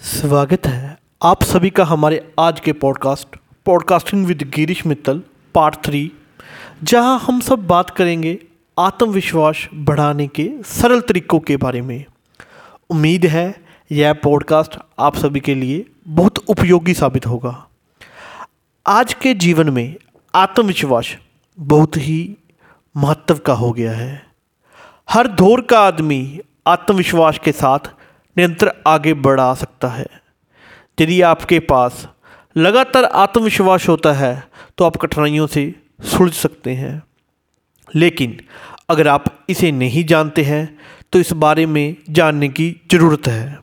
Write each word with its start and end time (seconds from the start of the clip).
स्वागत 0.00 0.66
है 0.66 0.98
आप 1.22 1.42
सभी 1.42 1.70
का 1.70 1.84
हमारे 1.84 2.32
आज 2.38 2.60
के 2.60 2.72
podcast 2.72 3.36
podcasting 3.64 4.26
with 4.26 4.42
Girish 4.54 4.86
Mittal 4.86 5.22
part 5.54 5.74
three 5.84 6.12
जहाँ 6.82 7.18
हम 7.18 7.40
सब 7.40 7.66
बात 7.66 7.90
करेंगे 7.90 8.38
आत्मविश्वास 8.78 9.68
बढ़ाने 9.74 10.26
के 10.26 10.50
सरल 10.64 11.00
तरीकों 11.00 11.40
के 11.40 11.56
बारे 11.56 11.82
में। 11.82 12.04
उम्मीद 12.90 13.26
है 13.26 13.54
यह 13.92 14.12
पॉडकास्ट 14.12 14.78
आप 14.98 15.16
सभी 15.16 15.40
के 15.40 15.54
लिए 15.54 15.86
बहुत 16.08 16.38
उपयोगी 16.48 16.94
साबित 16.94 17.26
होगा। 17.26 17.66
आज 18.86 19.14
के 19.14 19.34
जीवन 19.34 19.70
में 19.70 19.94
आत्मविश्वास 20.34 21.16
बहुत 21.60 21.96
ही 21.96 22.36
महत्व 22.96 23.38
का 23.38 23.54
हो 23.54 23.72
गया 23.72 23.92
है। 23.92 24.22
हर 25.10 25.28
दौर 25.28 25.60
का 25.60 25.80
आदमी 25.80 26.40
आत्मविश्वास 26.66 27.38
के 27.44 27.52
साथ 27.52 27.93
निरंतर 28.36 28.72
आगे 28.86 29.14
बढ़ा 29.14 29.52
सकता 29.54 29.88
है। 29.88 30.06
यदि 30.98 31.20
आपके 31.22 31.58
पास 31.62 32.06
लगातार 32.56 33.04
आत्मविश्वास 33.04 33.88
होता 33.88 34.12
है 34.12 34.32
तो 34.78 34.84
आप 34.84 34.96
कठिनाइयों 34.96 35.46
से 35.46 35.74
सुलझ 36.06 36.32
सकते 36.32 36.74
हैं। 36.74 37.02
लेकिन 37.88 38.40
अगर 38.90 39.08
आप 39.08 39.24
इसे 39.48 39.70
नहीं 39.72 40.04
जानते 40.04 40.42
हैं 40.42 40.78
तो 41.12 41.18
इस 41.18 41.32
बारे 41.32 41.66
में 41.66 41.96
जानने 42.10 42.48
की 42.48 42.70
ज़रूरत 42.90 43.26
है। 43.28 43.58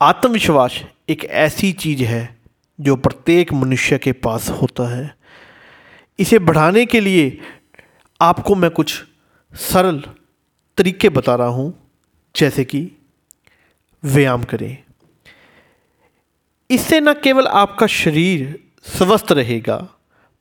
आत्मविश्वास 0.00 0.80
एक 1.08 1.24
ऐसी 1.24 1.72
चीज़ 1.72 2.02
है, 2.04 2.36
जो 2.78 2.96
प्रत्येक 2.96 3.52
मनुष्य 3.52 3.98
के 3.98 4.12
पास 4.12 4.48
होता 4.52 4.88
है। 4.96 5.14
इसे 6.18 6.38
बढ़ाने 6.38 6.84
के 6.86 7.00
लिए 7.00 7.38
आपको 8.20 8.54
मैं 8.54 8.70
कुछ 8.70 8.94
सरल 9.52 10.02
तरीके 10.78 11.08
बता 11.08 11.34
रहा 11.34 11.48
हूँ, 11.48 11.72
जैसे 12.34 12.64
कि 12.64 12.90
व्यायाम 14.06 14.42
करें। 14.42 14.78
इससे 16.70 17.00
न 17.00 17.12
केवल 17.12 17.46
आपका 17.46 17.86
शरीर 17.86 18.64
स्वस्थ 18.82 19.32
रहेगा, 19.32 19.88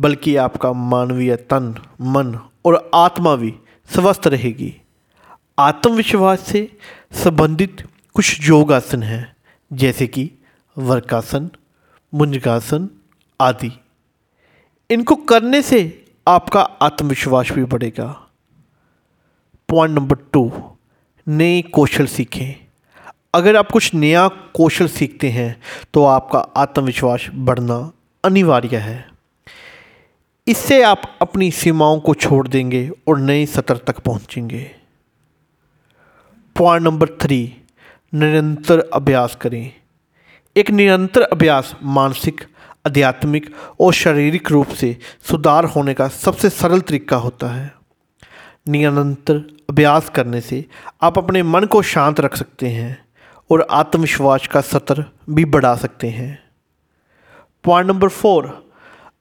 बल्कि 0.00 0.36
आपका 0.36 0.72
मानवीय 0.72 1.36
तन, 1.36 1.74
मन 2.00 2.38
और 2.64 2.90
आत्मा 2.94 3.36
भी 3.36 3.54
स्वस्थ 3.94 4.26
रहेगी। 4.26 4.74
आत्मविश्वास 5.58 6.40
से 6.40 6.78
संबंधित 7.12 7.88
कुछ 8.14 8.48
योगासन 8.48 9.02
हैं, 9.02 9.36
जैसे 9.72 10.06
कि 10.06 10.30
वर्कासन 10.78 11.50
मुंजगासन 12.14 12.88
आदि। 13.40 13.80
इनको 14.90 15.16
करने 15.16 15.62
से 15.62 16.04
आपका 16.28 16.62
आत्मविश्वास 16.62 17.52
भी 17.52 17.64
बढ़ेगा। 17.64 18.26
पॉइंट 19.68 19.94
नंबर 19.94 20.16
टू, 20.32 20.76
नए 21.28 21.62
कौशल 21.62 22.06
सीखें। 22.06 22.61
अगर 23.34 23.56
आप 23.56 23.70
कुछ 23.70 23.94
नया 23.94 24.26
कौशल 24.28 24.88
सीखते 24.88 25.28
हैं 25.30 25.56
तो 25.94 26.04
आपका 26.04 26.38
आत्मविश्वास 26.56 27.26
बढ़ना 27.34 27.76
अनिवार्य 28.24 28.76
है। 28.76 29.04
इससे 30.46 30.82
आप 30.82 31.02
अपनी 31.22 31.50
सीमाओं 31.50 32.00
को 32.00 32.14
छोड़ 32.14 32.46
देंगे 32.48 32.90
और 33.08 33.18
नए 33.18 33.46
सतर 33.46 33.76
तक 33.76 33.98
पहुँचेंगे। 33.98 34.60
पॉइंट 36.56 36.84
नंबर 36.84 37.08
थ्री 37.20 37.40
निरंतर 38.12 38.80
अभ्यास 38.94 39.36
करें। 39.40 39.72
एक 40.56 40.70
निरंतर 40.70 41.22
अभ्यास 41.22 41.74
मानसिक, 41.82 42.40
आध्यात्मिक 42.86 43.50
और 43.80 43.92
शारीरिक 43.92 44.50
रूप 44.50 44.68
से 44.70 44.96
सुधार 45.22 45.64
होने 45.66 45.94
का 45.94 46.08
सबसे 46.08 46.50
सरल 46.50 46.80
तरीका 46.80 47.16
होता 47.16 47.46
है। 47.46 47.72
निरंतर 48.68 49.36
अभ्यास 49.70 50.08
करने 50.08 50.40
से 50.40 50.64
आप 51.02 51.18
अपने 51.18 51.42
मन 51.42 51.64
को 51.64 51.82
शांत 51.84 52.20
रख 52.20 52.36
सकते 52.36 52.68
हैं। 52.68 52.96
और 53.52 53.66
आत्मविश्वास 53.70 54.46
का 54.46 54.60
सतर 54.62 55.04
भी 55.30 55.44
बढ़ा 55.46 55.74
सकते 55.76 56.08
हैं। 56.10 56.38
पॉइंट 57.64 57.88
नंबर 57.88 58.08
फोर 58.10 58.46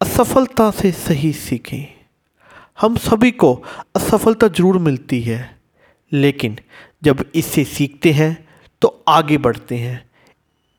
असफलता 0.00 0.70
से 0.70 0.90
सही 0.94 1.32
सीखें। 1.34 1.86
हम 2.78 2.96
सभी 2.98 3.30
को 3.32 3.52
असफलता 3.96 4.48
ज़रूर 4.48 4.78
मिलती 4.78 5.20
है, 5.22 5.38
लेकिन 6.12 6.58
जब 7.02 7.24
इससे 7.34 7.64
सीखते 7.66 8.12
हैं 8.12 8.36
तो 8.82 8.88
आगे 9.08 9.38
बढ़ते 9.38 9.76
हैं। 9.76 10.04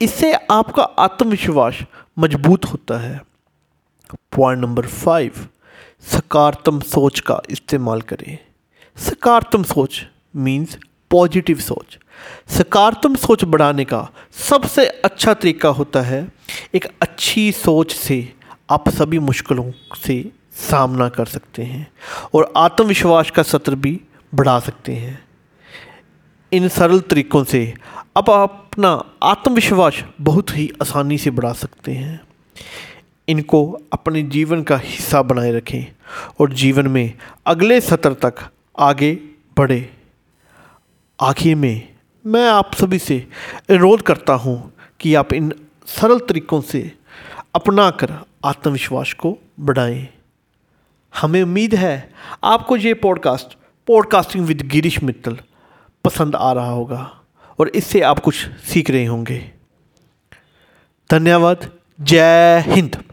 इससे 0.01 0.31
आपका 0.51 0.83
आत्मविश्वास 0.99 1.79
मज़बूत 2.19 2.65
होता 2.65 2.99
है। 2.99 3.19
पॉइंट 4.35 4.61
नंबर 4.61 4.85
फाइव 4.87 5.47
सकारात्मक 6.07 6.83
सोच 6.85 7.19
का 7.19 7.41
इस्तेमाल 7.49 8.01
करें। 8.03 8.37
सकारात्मक 8.97 9.65
सोच 9.65 10.05
मीन्स 10.35 10.77
पॉजिटिव 11.11 11.59
सोच। 11.59 11.97
सकारात्मक 12.47 13.17
सोच 13.17 13.43
बढ़ाने 13.43 13.85
का 13.85 14.09
सबसे 14.49 14.85
अच्छा 14.85 15.33
तरीका 15.33 15.69
होता 15.69 16.01
है 16.01 16.27
एक 16.75 16.85
अच्छी 17.01 17.51
सोच 17.51 17.93
से 17.95 18.33
आप 18.69 18.89
सभी 18.89 19.19
मुश्किलों 19.19 19.71
से 20.05 20.31
सामना 20.53 21.09
कर 21.09 21.25
सकते 21.25 21.63
हैं 21.63 21.87
और 22.33 22.53
आत्मविश्वास 22.57 23.31
का 23.31 23.43
सत्र 23.43 23.75
भी 23.75 24.01
बढ़ा 24.35 24.59
सकते 24.59 24.93
हैं। 24.93 25.23
इन 26.53 26.67
सरल 26.67 26.99
तरीकों 26.99 27.43
से 27.43 27.73
आप 28.17 28.29
अपना 28.29 29.03
आत्मविश्वास 29.23 30.03
बहुत 30.21 30.57
ही 30.57 30.71
आसानी 30.81 31.17
से 31.17 31.31
बढ़ा 31.31 31.53
सकते 31.53 31.91
हैं। 31.91 32.21
इनको 33.27 33.81
अपने 33.93 34.23
जीवन 34.23 34.63
का 34.63 34.77
हिस्सा 34.77 35.21
बनाए 35.21 35.51
रखें 35.51 35.85
और 36.39 36.53
जीवन 36.53 36.87
में 36.87 37.13
अगले 37.45 37.81
सत्र 37.81 38.13
तक 38.13 38.35
आगे 38.79 39.13
बढ़े। 39.57 39.89
आखिर 41.21 41.55
में 41.55 41.95
मैं 42.25 42.49
आप 42.49 42.73
सभी 42.73 42.99
से 42.99 43.27
अनुरोध 43.69 44.01
करता 44.01 44.33
हूँ 44.33 44.73
कि 44.99 45.15
आप 45.15 45.33
इन 45.33 45.53
सरल 45.85 46.19
तरीकों 46.19 46.61
से 46.61 46.91
अपना 47.55 47.89
कर 47.89 48.13
आत्मविश्वास 48.45 49.13
को 49.13 49.37
बढ़ाएँ। 49.59 50.07
हमें 51.21 51.43
उम्मीद 51.43 51.75
है 51.75 52.13
आपको 52.43 52.77
ये 52.77 52.93
podcast 52.93 53.57
podcasting 53.87 54.45
with 54.45 54.61
Girish 54.61 55.03
Mittal 55.03 55.37
पसंद 56.03 56.35
आ 56.35 56.53
रहा 56.53 56.71
होगा 56.71 57.19
और 57.59 57.67
इससे 57.67 58.01
आप 58.01 58.19
कुछ 58.19 58.35
सीख 58.49 58.89
रहे 58.89 59.05
होंगे। 59.05 59.51
धन्यवाद। 61.11 61.71
जय 62.01 62.63
हिंद। 62.67 63.03